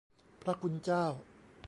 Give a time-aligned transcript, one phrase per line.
[0.41, 1.05] พระคุณเจ้า